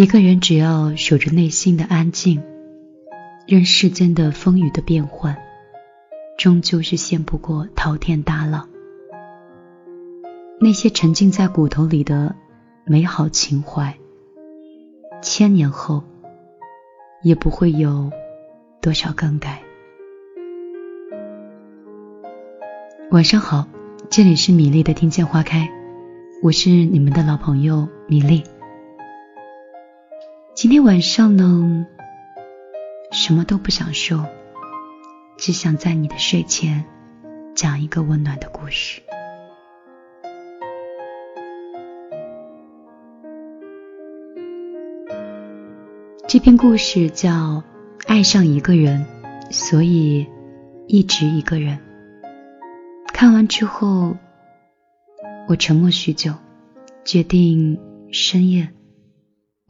[0.00, 2.42] 一个人只要守着内心的安静，
[3.46, 5.36] 任世间的风雨的变幻，
[6.38, 8.66] 终究是掀不过滔天大浪。
[10.58, 12.34] 那些沉浸在骨头里的
[12.86, 13.94] 美好情怀，
[15.20, 16.02] 千年后
[17.22, 18.10] 也不会有
[18.80, 19.60] 多少更改。
[23.10, 23.68] 晚上好，
[24.08, 25.68] 这里是米粒的听见花开，
[26.42, 28.42] 我是你们的老朋友米粒。
[30.60, 31.86] 今天晚上呢，
[33.12, 34.28] 什么都不想说，
[35.38, 36.84] 只想在你的睡前
[37.54, 39.00] 讲一个温暖的故事。
[46.28, 47.30] 这篇故事叫
[48.06, 49.06] 《爱上一个人，
[49.50, 50.26] 所以
[50.86, 51.78] 一直一个人》。
[53.14, 54.14] 看完之后，
[55.48, 56.34] 我沉默许久，
[57.02, 57.80] 决定
[58.12, 58.68] 深夜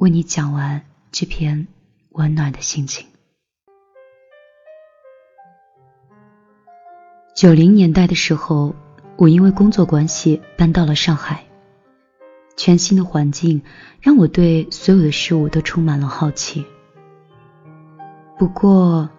[0.00, 0.80] 为你讲完
[1.12, 1.68] 这篇
[2.12, 3.06] 温暖的心情。
[7.36, 8.74] 九零年代的时候，
[9.18, 11.44] 我因为工作关系搬到了上海，
[12.56, 13.60] 全新的环境
[14.00, 16.64] 让我对所有的事物都充满了好奇。
[18.38, 19.10] 不过，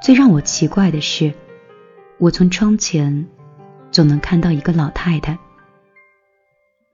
[0.00, 1.34] 最让我奇怪的是。
[2.16, 3.28] 我从窗前
[3.90, 5.38] 总能看到一个老太太，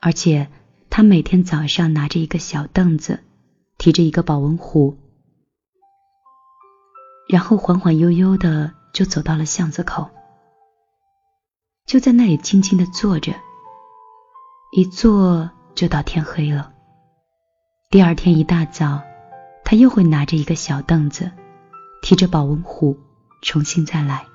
[0.01, 0.49] 而且
[0.97, 3.23] 他每天早上拿着一个小凳子，
[3.77, 4.97] 提着一个保温壶，
[7.29, 10.09] 然后缓缓悠悠的就走到了巷子口，
[11.85, 13.35] 就在那里静静的坐着，
[14.75, 16.73] 一坐就到天黑了。
[17.91, 19.03] 第二天一大早，
[19.67, 21.31] 他又会拿着一个小凳子，
[22.01, 22.97] 提着保温壶，
[23.43, 24.27] 重新再来。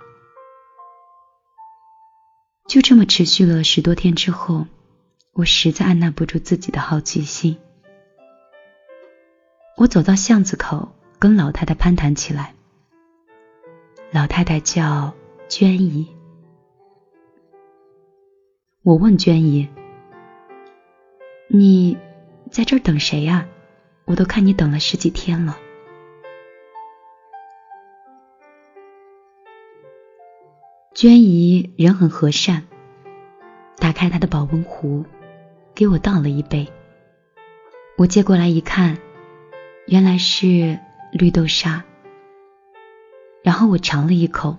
[2.69, 4.67] 就这么持续了十多天之后，
[5.33, 7.57] 我实在按捺不住自己的好奇心。
[9.77, 12.53] 我走到巷子口，跟老太太攀谈起来。
[14.11, 15.13] 老太太叫
[15.47, 16.13] 娟姨。
[18.83, 19.69] 我问娟姨
[21.47, 21.97] ：“你
[22.51, 23.47] 在这儿等谁呀？
[24.05, 25.57] 我都看你等了十几天了。”
[30.93, 32.67] 娟姨人很和善，
[33.77, 35.05] 打开她的保温壶，
[35.81, 36.71] 给我倒了一杯。
[37.97, 38.99] 我接过来一看，
[39.87, 40.77] 原来是
[41.11, 41.83] 绿豆沙。
[43.41, 44.57] 然后我尝了一口，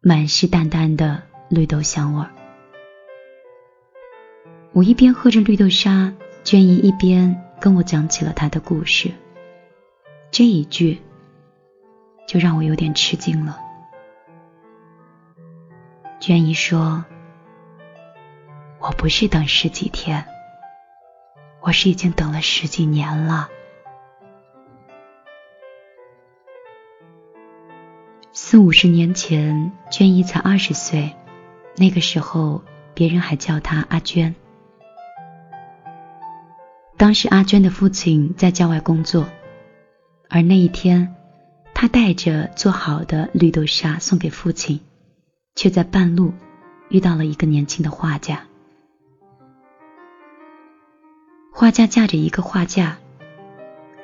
[0.00, 2.30] 满是淡淡的绿豆香味儿。
[4.72, 9.10] 我一边喝着绿豆沙，娟姨一边跟我讲起了她的故事。
[10.30, 11.02] 这一句，
[12.26, 13.58] 就让我有点吃惊了。
[16.20, 17.04] 娟姨说
[18.82, 20.26] ：“我不是等十几天，
[21.60, 23.48] 我是已经等了十几年了。
[28.32, 31.14] 四五十年前，娟姨才二十岁，
[31.76, 34.34] 那个时候别人还叫她阿娟。
[36.96, 39.28] 当时阿娟的父亲在郊外工作，
[40.28, 41.14] 而那一天，
[41.72, 44.80] 她带着做好的绿豆沙送给父亲。”
[45.54, 46.32] 却在半路
[46.88, 48.42] 遇到了一个年轻的画家。
[51.54, 52.96] 画家架着一个画架，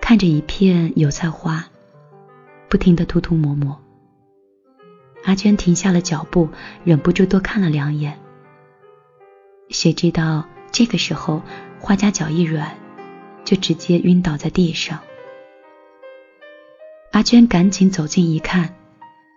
[0.02, 1.64] 看着一片油菜花，
[2.68, 3.80] 不停的涂涂抹抹。
[5.24, 6.50] 阿娟停下了脚步，
[6.84, 8.18] 忍不住多看了两眼。
[9.70, 11.42] 谁知道这个时候，
[11.80, 12.76] 画家脚一软，
[13.44, 15.00] 就直接晕倒在地上。
[17.12, 18.74] 阿娟赶紧走近一看。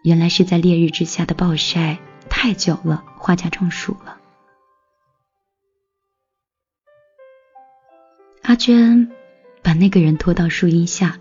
[0.03, 1.97] 原来是在烈日之下的暴晒
[2.27, 4.17] 太久了，画家中暑了。
[8.51, 9.09] 阿娟
[9.63, 11.17] 把那个人拖到树荫下，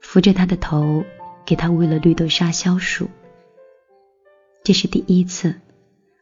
[0.00, 1.04] 扶着他的头，
[1.46, 3.08] 给他喂了绿豆沙消暑。
[4.64, 5.54] 这是第一次，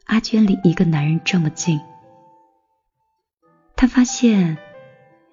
[0.05, 1.81] 阿娟离一个男人这么近。
[3.75, 4.59] 她发现，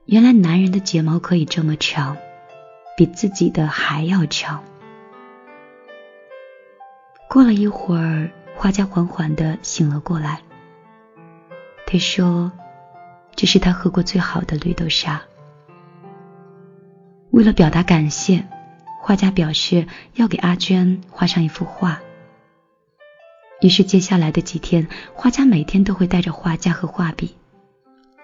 [0.06, 2.16] 原来男人的睫毛可以这么长，
[2.96, 4.64] 比自己的还要长。
[7.28, 10.40] 过了一会儿，画家缓缓的醒了过来。
[11.86, 12.50] 他说
[13.36, 15.22] ：“这是他喝过最好的绿豆沙。”
[17.30, 18.46] 为了表达感谢，
[19.00, 22.00] 画家表示要给阿娟画上一幅画。
[23.60, 27.34] 于是接下来的几天，画家每天都会带着画架和画笔，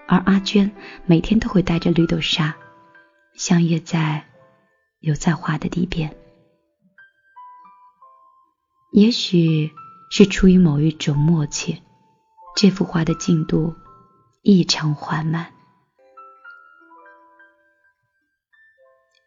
[0.07, 0.71] 而阿娟
[1.05, 2.55] 每天都会带着绿豆沙，
[3.33, 4.23] 相约在
[4.99, 6.15] 油菜花的地边。
[8.93, 9.71] 也许
[10.09, 11.81] 是出于某一种默契，
[12.55, 13.73] 这幅画的进度
[14.43, 15.53] 异常缓慢。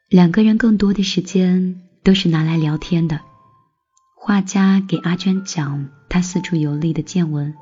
[0.08, 3.20] 两个人更多的时间都是拿来聊天的。
[4.16, 7.55] 画家给阿娟讲他四处游历的见闻，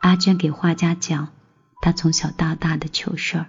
[0.00, 1.28] 阿娟给画家讲
[1.82, 3.46] 他从小到大的糗事儿。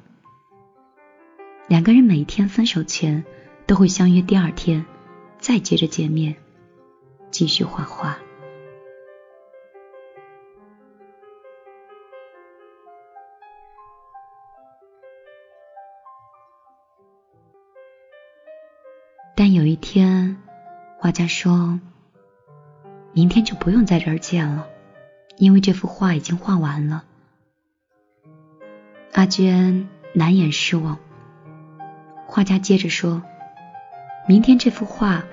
[1.67, 3.23] 两个人每天分手前
[3.65, 4.85] 都会相约第二天
[5.39, 6.35] 再接着见面，
[7.31, 8.19] 继续画画。
[21.01, 21.79] 画家说
[23.15, 24.67] ：“明天就不用在这儿见了，
[25.37, 27.05] 因为这幅画已经画完了。”
[29.15, 30.99] 阿娟难掩失望。
[32.27, 33.23] 画家接着说
[34.27, 35.23] ：“明天这幅画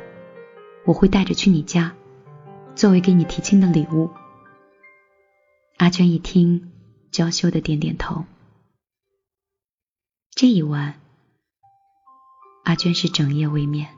[0.85, 1.95] 我会带着去你家，
[2.77, 4.13] 作为给你提亲的礼物。”
[5.79, 6.71] 阿娟一听，
[7.11, 8.25] 娇羞的点点头。
[10.31, 10.95] 这一晚，
[12.63, 13.89] 阿娟是整夜未眠。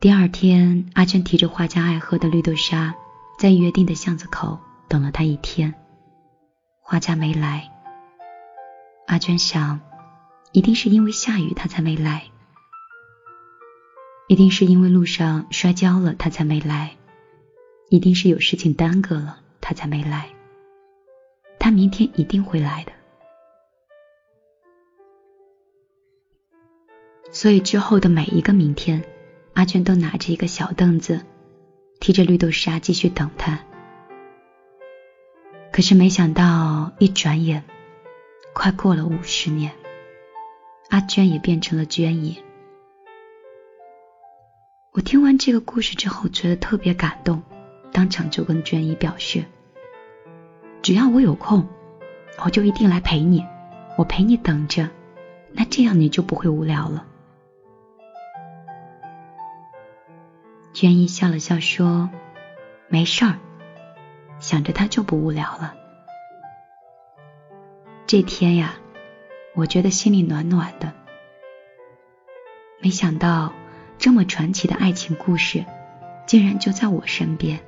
[0.00, 2.94] 第二天，阿娟提着画家爱喝的绿豆沙，
[3.38, 4.58] 在约定的巷子口
[4.88, 5.74] 等了他一天。
[6.80, 7.70] 画家没来，
[9.08, 9.78] 阿娟想，
[10.52, 12.24] 一定是因为下雨他才没来，
[14.26, 16.96] 一定是因为路上摔跤了他才没来，
[17.90, 20.30] 一定是有事情耽搁了他才没来。
[21.58, 22.92] 他明天一定会来的。
[27.30, 29.04] 所以之后的每一个明天。
[29.54, 31.20] 阿娟都拿着一个小凳子，
[32.00, 33.60] 提着绿豆沙继续等他。
[35.72, 37.62] 可是没想到，一转眼，
[38.52, 39.72] 快过了五十年，
[40.88, 42.42] 阿娟也变成了娟姨。
[44.92, 47.42] 我听完这个故事之后，觉得特别感动，
[47.92, 49.44] 当场就跟娟姨表示：
[50.82, 51.68] 只要我有空，
[52.44, 53.44] 我就一定来陪你，
[53.96, 54.88] 我陪你等着，
[55.52, 57.06] 那这样你就不会无聊了。
[60.72, 62.08] 娟姨笑了笑说
[62.88, 63.38] ：“没事儿，
[64.38, 65.74] 想着他就不无聊了。”
[68.06, 68.74] 这天呀，
[69.54, 70.92] 我觉得心里暖暖的。
[72.80, 73.52] 没想到
[73.98, 75.64] 这么传奇的爱情故事，
[76.26, 77.60] 竟然就在我身边。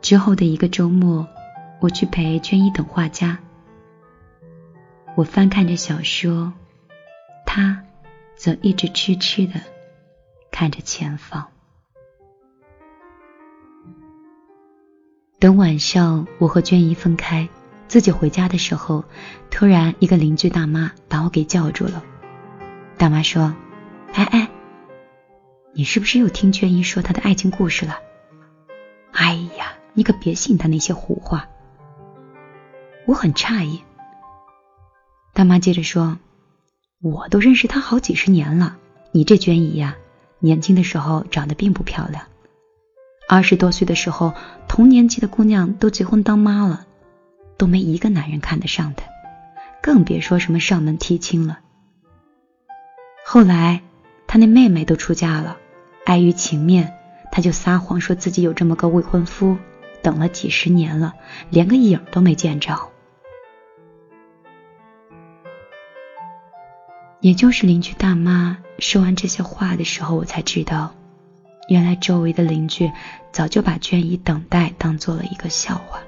[0.00, 1.26] 之后的一个周末，
[1.80, 3.38] 我去陪娟姨等画家。
[5.14, 6.52] 我翻看着小说，
[7.44, 7.84] 他
[8.34, 9.60] 则一直痴痴的。
[10.58, 11.46] 看着前方。
[15.38, 17.48] 等晚上我和娟姨分开，
[17.86, 19.04] 自己回家的时候，
[19.52, 22.02] 突然一个邻居大妈把我给叫住了。
[22.96, 23.54] 大妈说
[24.14, 24.50] ：“哎哎，
[25.74, 27.96] 你是不是又听娟姨说她的爱情故事了？
[29.12, 31.48] 哎呀，你可别信她那些胡话。”
[33.06, 33.80] 我很诧异。
[35.32, 36.18] 大妈接着说
[37.00, 38.76] ：“我都认识她好几十年了，
[39.12, 39.96] 你这娟姨呀。”
[40.40, 42.24] 年轻的时候长得并不漂亮，
[43.28, 44.34] 二十多岁的时候，
[44.68, 46.86] 同年纪的姑娘都结婚当妈了，
[47.56, 49.04] 都没一个男人看得上她，
[49.82, 51.58] 更别说什么上门提亲了。
[53.24, 53.82] 后来，
[54.26, 55.56] 她那妹妹都出嫁了，
[56.04, 56.94] 碍于情面，
[57.32, 59.58] 她就撒谎说自己有这么个未婚夫，
[60.02, 61.14] 等了几十年了，
[61.50, 62.78] 连个影都没见着。
[67.28, 70.94] 也就是邻居大妈说完这些话的时候，我才知道，
[71.68, 72.90] 原来周围的邻居
[73.32, 76.00] 早就把娟姨等待当做了一个笑话。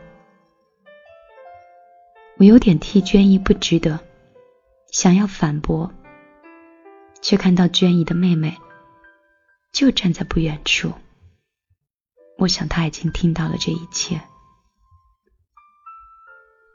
[2.39, 4.01] 我有点替娟姨不值得，
[4.93, 5.93] 想要反驳，
[7.21, 8.57] 却看到娟姨的妹妹
[9.75, 10.95] 就站在不远处。
[12.39, 14.23] 我想她已经听到了这一切。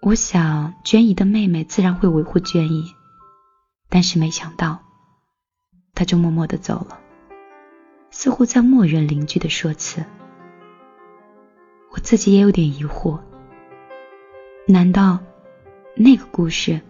[0.03, 2.93] 我想娟姨的妹妹自然会维护娟姨。
[3.95, 4.83] 但是没想到，
[5.93, 6.99] 他就默默的走了，
[8.11, 10.03] 似乎在默认邻居的说辞。
[11.91, 13.21] 我自己也有点疑惑，
[14.67, 15.19] 难道
[15.95, 16.81] 那个故事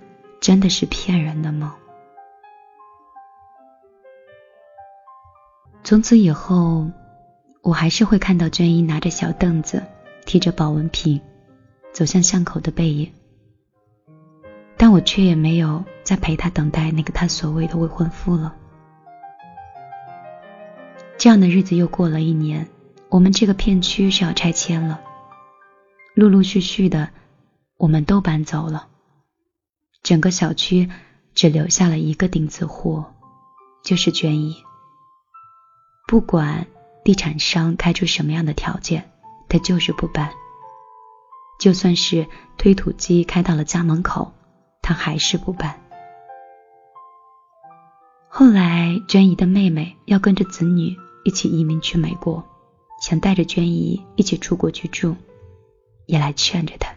[0.41, 1.75] 真的是骗人的吗？
[5.83, 6.89] 从此以后，
[7.62, 9.85] 我还是会看到娟姨拿着小凳子，
[10.25, 11.21] 提着保温瓶，
[11.93, 13.13] 走向巷口的背影。
[14.77, 18.55] 但我却也没有再陪他等待那个他所谓的未婚夫了。
[21.17, 22.67] 这样的日子又过了一年，
[23.10, 25.01] 我们这个片区是要拆迁了，
[26.13, 27.10] 陆陆续续的，
[27.77, 28.88] 我们都搬走了，
[30.03, 30.89] 整个小区
[31.34, 33.03] 只留下了一个钉子户，
[33.84, 34.58] 就是娟姨。
[36.05, 36.67] 不管
[37.03, 39.10] 地产商开出什么样的条件，
[39.48, 40.32] 他就是不搬，
[41.60, 42.27] 就算是
[42.58, 44.34] 推土机开到了家门口。
[44.86, 45.82] 他还是不搬。
[48.27, 52.44] 后来，娟姨的妹妹要跟着子女一起移民去美国，
[53.01, 55.15] 想带着娟姨一起出国居住，
[56.06, 56.94] 也来劝着她。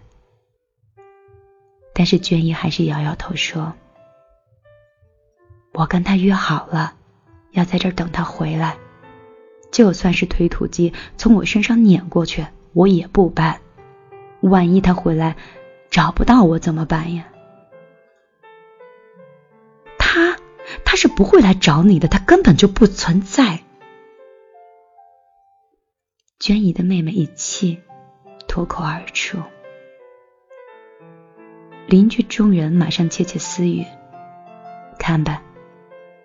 [1.95, 3.73] 但是娟姨还是摇摇头说
[5.73, 6.92] ：“我跟他约好了，
[7.52, 8.76] 要在这儿等他回来，
[9.73, 13.62] 就算是推土机从我身上碾过去，我也不搬。
[14.42, 15.37] 万一他回来
[15.90, 17.25] 找不到我怎么办呀？”
[20.90, 23.61] 他是不会来找你的，他根本就不存在。
[26.40, 27.83] 娟姨的妹妹一气
[28.49, 29.37] 脱口而出，
[31.87, 33.85] 邻居众人马上窃窃私语
[34.99, 35.42] ：“看吧，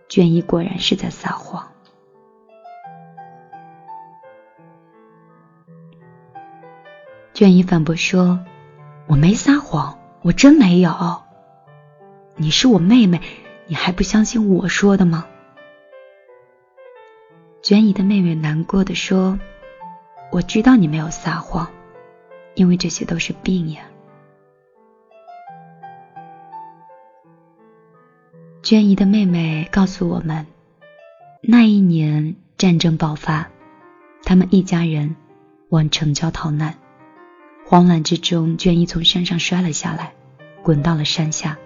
[0.07, 1.73] 娟姨果然是在撒谎。”
[7.33, 8.39] 娟姨反驳说
[9.07, 11.21] ：“我没撒谎，我真没有。
[12.37, 13.21] 你是我妹妹。”
[13.73, 15.25] 你还不相信我说的吗？
[17.63, 19.39] 娟姨的妹妹难过的说
[20.31, 21.67] ：“我知道你没有撒谎，
[22.53, 23.81] 因为这些都是病呀。”
[28.61, 30.45] 娟姨的妹妹告诉我们，
[31.41, 33.49] 那一年战争爆发，
[34.21, 35.15] 他们一家人
[35.69, 36.75] 往城郊逃难，
[37.65, 40.13] 慌乱之中，娟姨从山上摔了下来，
[40.61, 41.57] 滚到了山下。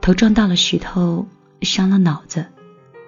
[0.00, 1.26] 头撞到了石头，
[1.62, 2.46] 伤了脑子。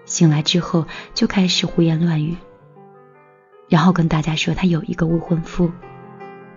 [0.04, 2.37] 醒来之后就开始胡言乱语，
[3.68, 5.70] 然后跟大家说他有一个未婚夫，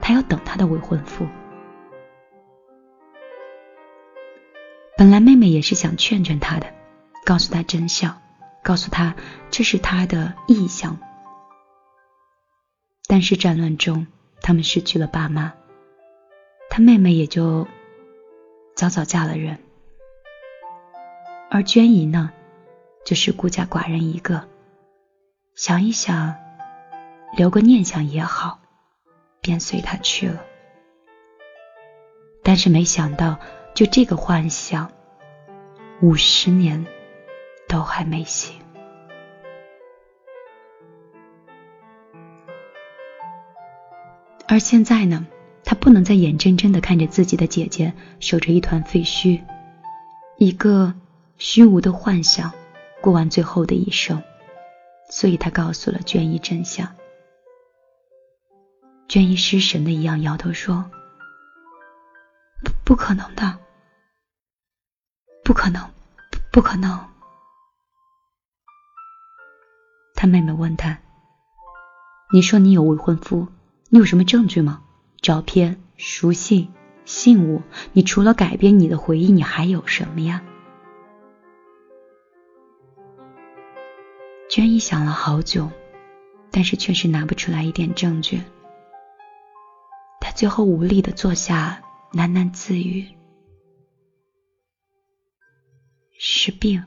[0.02, 1.28] 他要等他的未婚夫。
[4.98, 6.74] 本来妹妹也是想劝劝他的，
[7.26, 8.20] 告诉他真相，
[8.64, 9.16] 告诉他
[9.52, 10.98] 这是他的臆想。
[13.08, 14.08] 但是战乱中，
[14.42, 15.54] 他们失去了爸妈，
[16.72, 17.68] 他妹妹也就
[18.76, 19.60] 早早嫁了人。
[21.54, 22.32] 而娟姨呢，
[23.06, 24.50] 就是孤家寡人一个，
[25.54, 26.34] 想一想，
[27.38, 28.60] 留个念想也好，
[29.40, 30.42] 便随他去了。
[32.42, 33.38] 但是没想到，
[33.76, 34.92] 就这个幻想，
[36.02, 36.84] 五十年
[37.68, 38.56] 都还没醒。
[44.48, 45.28] 而现在呢，
[45.64, 49.40] 他不能再眼睁睁的看着自己的姐姐守着一团废墟，
[50.38, 50.96] 一个。
[51.38, 52.54] 虚无的幻想，
[53.02, 54.24] 过完最后的一生，
[55.10, 56.96] 所以他告诉了娟姨真相。
[59.10, 60.90] 娟姨失神的一样摇头说
[62.64, 63.60] ：“不，不可能的，
[65.44, 65.90] 不可能，
[66.52, 67.10] 不可能。”
[70.16, 71.00] 他妹妹问他
[72.32, 73.48] ：“你说你有未婚夫，
[73.90, 74.82] 你有什么证据吗？
[75.22, 76.74] 照片、书信、
[77.06, 77.62] 信物？
[77.92, 80.42] 你除了改变你的回忆，你还有什么呀？”
[84.54, 85.68] 娟姨想了好久，
[86.52, 88.40] 但是确实拿不出来一点证据。
[90.22, 91.82] 她最后无力的坐下，
[92.12, 93.18] 喃喃自语
[96.20, 96.86] ：“是病，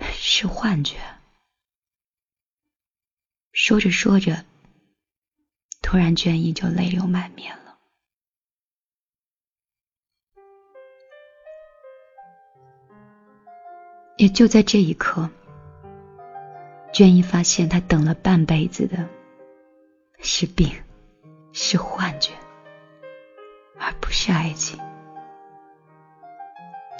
[0.00, 0.96] 是幻觉。”
[3.54, 4.44] 说着说着，
[5.80, 7.78] 突然娟姨就泪流满面了。
[14.16, 15.30] 也就在这一刻。
[16.94, 19.08] 娟姨发现，她等了半辈子的
[20.20, 20.70] 是病，
[21.52, 22.30] 是幻觉，
[23.80, 24.78] 而不是爱情。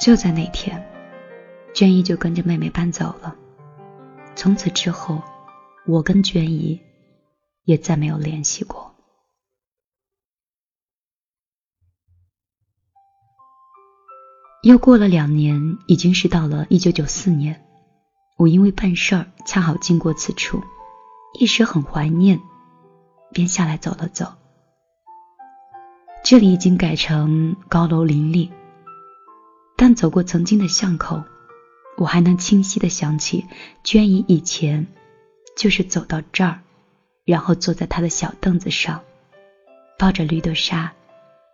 [0.00, 0.84] 就在那天，
[1.72, 3.36] 娟姨就跟着妹妹搬走了。
[4.34, 5.22] 从此之后，
[5.86, 6.82] 我跟娟姨
[7.62, 8.92] 也再没有联系过。
[14.64, 17.63] 又过了两年，已经是到了一九九四年。
[18.36, 20.62] 我因为办事儿恰好经过此处，
[21.38, 22.40] 一时很怀念，
[23.32, 24.34] 便下来走了走。
[26.24, 28.50] 这里已经改成高楼林立，
[29.76, 31.22] 但走过曾经的巷口，
[31.96, 33.46] 我还能清晰的想起
[33.84, 34.86] 娟姨以前
[35.56, 36.60] 就是走到这儿，
[37.24, 39.00] 然后坐在她的小凳子上，
[39.96, 40.92] 抱着绿豆沙，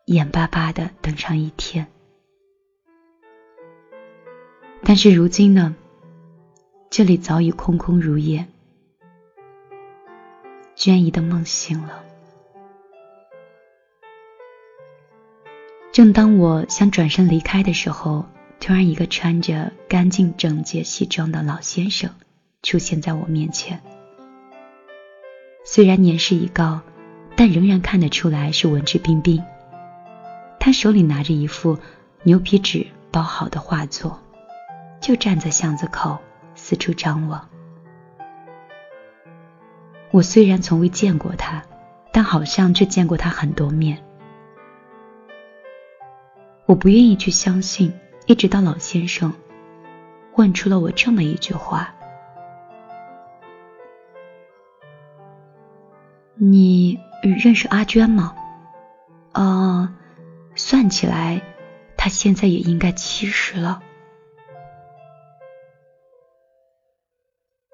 [0.07, 1.87] 眼巴巴的等上一天。
[4.83, 5.77] 但是如今呢？
[6.91, 8.45] 这里早已空空如也，
[10.75, 12.03] 娟姨的梦醒了。
[15.93, 18.27] 正当我想转身离开的时候，
[18.59, 22.11] 突然一个穿着干净整洁西装的老先生
[22.65, 23.81] 出现在我面前。
[25.65, 26.81] 虽然年事已高，
[27.37, 29.41] 但仍然看得出来是文质彬彬。
[30.59, 31.79] 他手里拿着一副
[32.25, 34.21] 牛皮纸包好的画作。
[35.01, 36.19] 就站在巷子口
[36.71, 37.49] 四处张望。
[40.13, 41.65] 我虽然从未见过他，
[42.13, 44.01] 但好像却见过他很多面。
[46.67, 47.93] 我不愿意去相信，
[48.27, 49.33] 一直到老先生
[50.37, 51.93] 问出了我这么一句话
[56.39, 58.33] ：“你认识阿娟吗？”
[59.35, 59.93] 啊，
[60.55, 61.43] 算起来，
[61.97, 63.83] 她现在也应该七十了。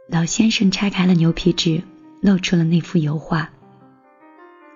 [0.09, 1.83] 老先生拆开了牛皮纸，
[2.21, 3.51] 露出了那幅油画。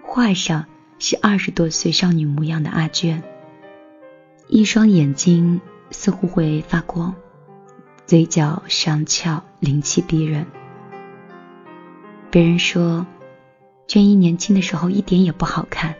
[0.02, 0.66] 画上
[0.98, 3.22] 是二十多岁少女模样的阿娟。
[4.48, 5.60] 一双眼睛
[5.92, 7.14] 似乎会发光，
[8.06, 10.44] 嘴角上翘，灵气逼人。
[12.28, 13.06] 别人说，
[13.86, 15.94] 娟姨年轻的时候一点也不好看，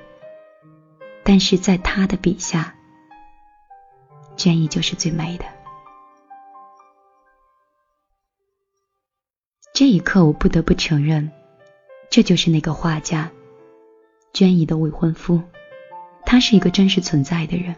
[1.23, 2.75] 但是在他的笔下，
[4.37, 5.45] 娟姨就是最美的。
[9.81, 11.31] 这一刻，我不得不承认，
[12.11, 13.31] 这就是那个画家，
[14.35, 15.41] 娟姨的未婚夫，
[16.27, 17.75] 他是一个真实存在的人。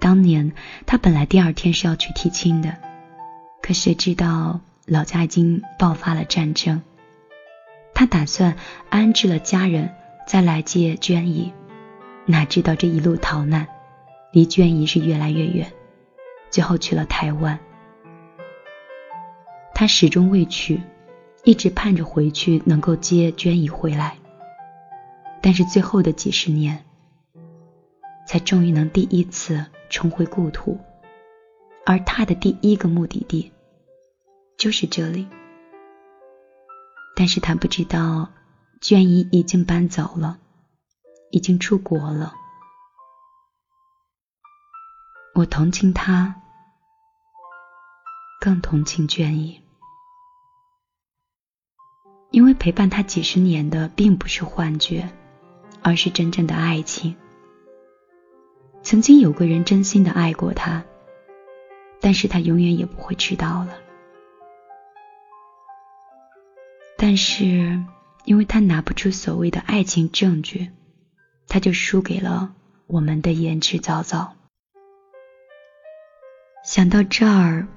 [0.00, 0.52] 当年
[0.84, 2.76] 他本来第二天是要去提亲的，
[3.62, 6.82] 可谁知道老家已经爆发了战争。
[7.94, 8.56] 他打算
[8.90, 9.94] 安置了家人
[10.26, 11.52] 再来接娟姨，
[12.26, 13.68] 哪知道这一路逃难，
[14.32, 15.72] 离娟姨是越来越远，
[16.50, 17.60] 最后去了台湾。
[19.82, 20.80] 他始终未去，
[21.42, 24.16] 一直盼着回去能够接娟姨回来，
[25.42, 26.84] 但是最后的几十年，
[28.28, 29.66] 才终于能第一次。
[29.90, 30.78] 重回故土，
[31.84, 33.50] 而他的第一个目的地
[34.56, 35.26] 就是这里。
[37.16, 38.30] 但是他不知道，
[38.80, 40.38] 娟姨已经搬走了，
[41.32, 42.32] 已经出国了。
[45.34, 46.36] 我同情他，
[48.40, 49.60] 更同情娟姨，
[52.32, 55.10] 因为陪伴他几十年的并不是幻觉，
[55.82, 57.14] 而是真正的爱情。
[58.82, 60.82] 曾经有个人真心的爱过他，
[62.00, 63.78] 但是他永远也不会知道了。
[66.96, 67.84] 但是，
[68.24, 70.70] 因为他拿不出所谓的爱情证据，
[71.48, 72.54] 他就输给了
[72.86, 74.30] 我们的言之凿凿。
[76.64, 77.68] 想到这儿，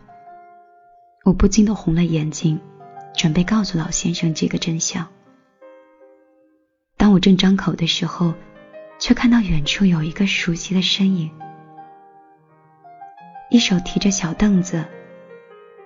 [1.25, 2.61] 我不禁的红了眼睛，
[3.17, 5.07] 准备告诉老先生这个真相。
[6.97, 8.33] 当我正张口的时候。
[8.97, 11.29] 却看到远处有一个熟悉的身影，
[13.49, 14.85] 一手提着小凳子，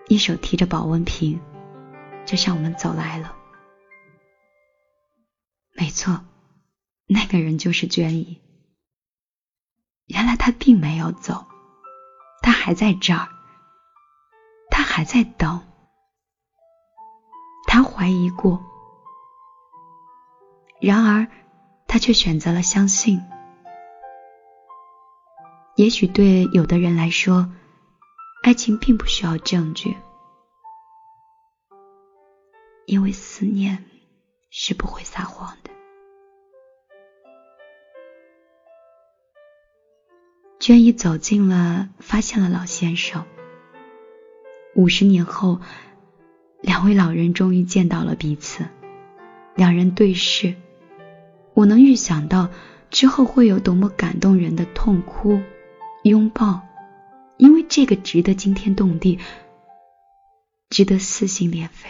[0.08, 1.40] 一手提着保温瓶，
[2.24, 3.36] 就向我们走来了。
[5.74, 6.24] 没错，
[7.08, 8.40] 那个人就是娟姨。
[10.06, 11.48] 原来他并没有走，
[12.44, 13.28] 他还在这儿，
[14.70, 15.64] 他还在等。
[17.72, 18.60] 他怀疑过，
[20.82, 21.28] 然而。
[21.92, 23.20] 他却选择了相信。
[25.76, 27.52] 也许对有的人来说，
[28.44, 29.98] 爱情并不需要证据，
[32.86, 33.86] 因为思念
[34.52, 35.72] 是不会撒谎的。
[40.60, 43.26] 娟姨走近了，发现了老先生。
[44.76, 45.60] 五十年后，
[46.62, 48.66] 两位老人终于见到了彼此，
[49.56, 50.56] 两人对视。
[51.54, 52.50] 我能预想到
[52.90, 55.42] 之后会有多么感动人的痛哭、
[56.04, 56.62] 拥抱，
[57.38, 59.20] 因为这个值得惊天动地，
[60.70, 61.90] 值得撕心裂肺。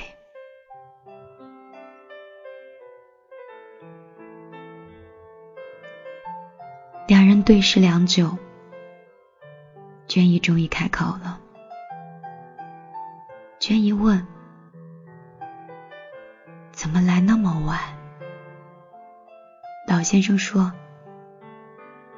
[7.07, 8.37] 两人对视良久，
[10.07, 11.39] 娟姨终于开口了。
[13.59, 14.25] 娟姨问
[16.79, 17.77] ：“怎么来那么晚？”
[19.85, 20.71] 老先生说：“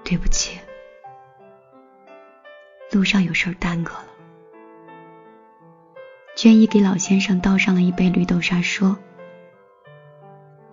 [0.05, 0.59] 对不起，
[2.91, 4.05] 路上有事耽搁了。”
[6.37, 8.99] 娟姨给老先生倒上了一杯绿豆沙，说：“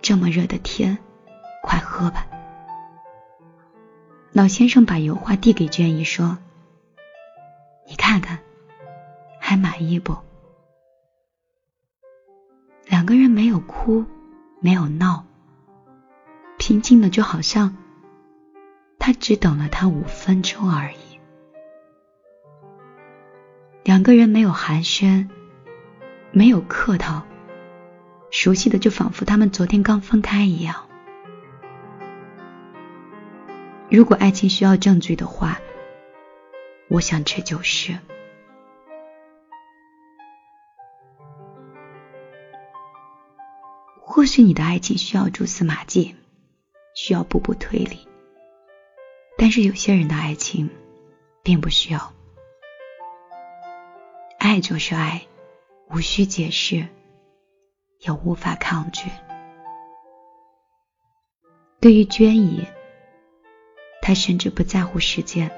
[0.03, 0.95] 这么热的天，
[1.63, 2.27] 快喝吧。”
[4.31, 6.37] 老先生把油画递给娟姨，说
[7.89, 8.37] ：“你看看，
[9.39, 10.15] 还满意不？”
[13.09, 14.05] 两个人没有哭，
[14.59, 15.25] 没有闹。
[16.59, 17.75] 平静的，就好像
[18.99, 21.19] 他只等了他五分钟而已。
[23.83, 25.27] 两个人没有寒暄，
[26.31, 27.23] 没有客套，
[28.29, 30.87] 熟悉的就仿佛他们昨天刚分开一样。
[33.89, 35.59] 如果爱情需要证据的话，
[36.87, 37.97] 我想这就是
[44.19, 46.13] 或许你的爱情需要蛛丝马迹，
[46.93, 48.05] 需要步步推理，
[49.37, 50.69] 但是有些人的爱情
[51.41, 52.13] 并不需要。
[54.37, 55.25] 爱就是爱，
[55.89, 56.85] 无需解释，
[57.99, 59.09] 也无法抗拒。
[61.79, 62.67] 对于娟姨，
[64.01, 65.49] 她甚至不在乎时间。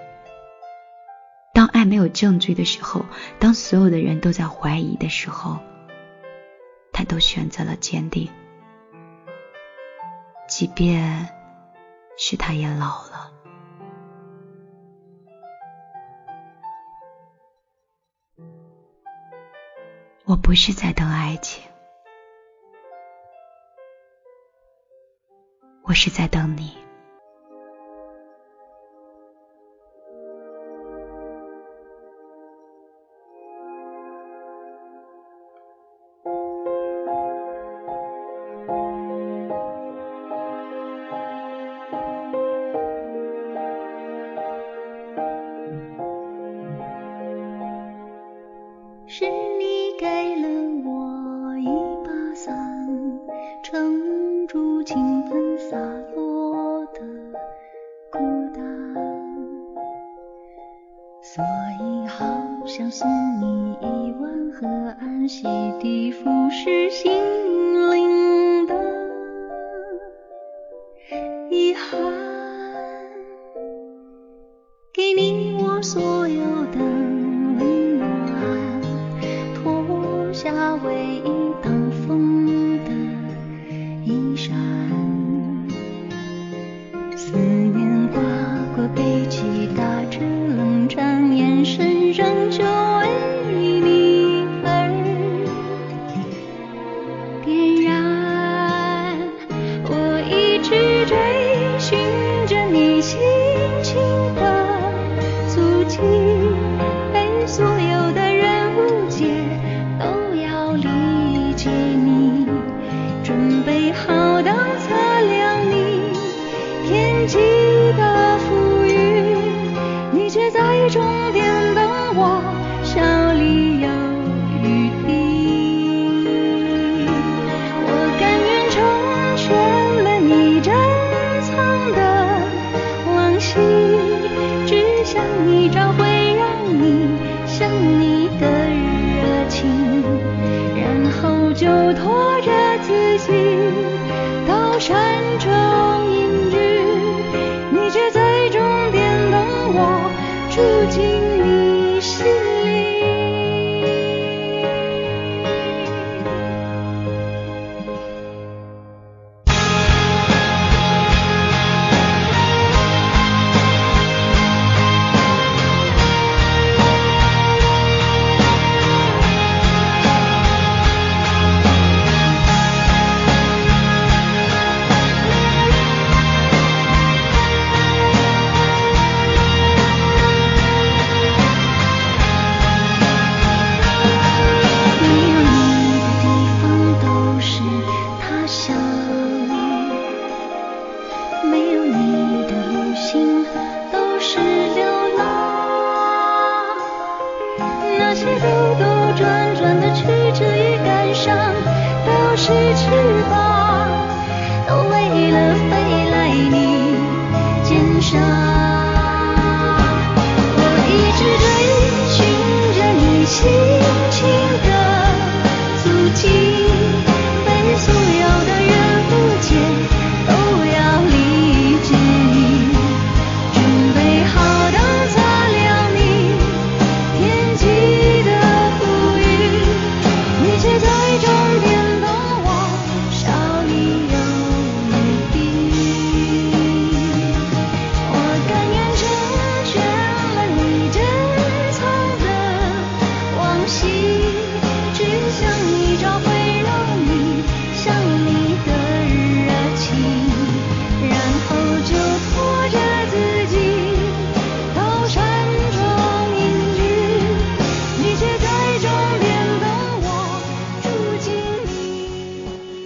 [1.56, 3.08] 当爱没有证据的时候，
[3.39, 5.58] 当所有的人都在怀疑的时候，
[6.93, 8.30] 她都选择了坚定。
[10.52, 11.30] 即便
[12.18, 13.32] 是他也老了，
[20.26, 21.64] 我不是在等爱情，
[25.84, 26.78] 我是在等你。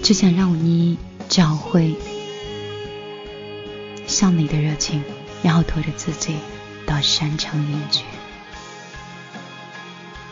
[0.05, 1.95] 只想让你找回
[4.05, 5.03] 向你的热情，
[5.41, 6.35] 然后拖着自己
[6.85, 8.03] 到山城隐居。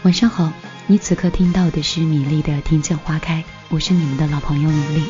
[0.04, 0.54] 晚上好，
[0.86, 5.06] 你此刻听到的是米粒的《听见花开》，我是你们的老朋友米粒。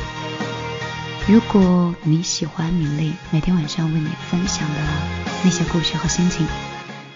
[1.27, 4.79] 如果你喜欢米粒每天晚上为你分享的
[5.43, 6.47] 那些故事和心情，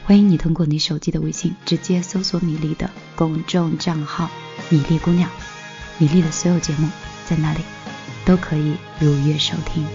[0.04, 4.30] 欢迎你通过你手机的微信直接搜索米粒的公众账号
[4.68, 5.30] “米粒姑娘”，
[5.98, 6.90] 米粒的所有节目
[7.28, 7.60] 在哪里
[8.26, 9.86] 都可以如约收听。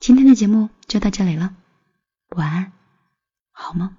[0.00, 1.54] 今天的节目就到这里了
[2.30, 2.72] 晚安
[3.52, 3.96] 好吗